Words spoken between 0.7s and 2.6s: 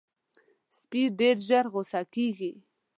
سپي ډېر ژر غصه کېږي.